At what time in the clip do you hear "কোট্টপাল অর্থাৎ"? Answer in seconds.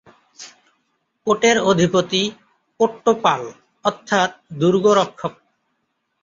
2.79-4.29